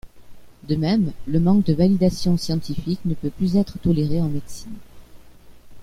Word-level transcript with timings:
De 0.63 0.75
même, 0.75 1.11
le 1.27 1.39
manque 1.39 1.63
de 1.65 1.75
validation 1.75 2.35
scientifique 2.35 3.05
ne 3.05 3.13
peut 3.13 3.29
plus 3.29 3.55
être 3.55 3.77
toléré 3.77 4.19
en 4.19 4.29
médecine. 4.29 4.73